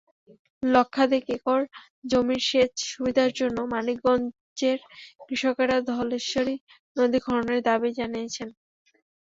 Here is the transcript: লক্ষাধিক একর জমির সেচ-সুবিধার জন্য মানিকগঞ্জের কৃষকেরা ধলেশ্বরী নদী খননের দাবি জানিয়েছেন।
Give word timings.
লক্ষাধিক 0.63 1.25
একর 1.35 1.61
জমির 2.03 2.41
সেচ-সুবিধার 2.49 3.31
জন্য 3.39 3.57
মানিকগঞ্জের 3.73 4.79
কৃষকেরা 5.25 5.77
ধলেশ্বরী 5.91 6.55
নদী 6.95 7.19
খননের 7.25 7.59
দাবি 7.67 7.89
জানিয়েছেন। 7.99 8.49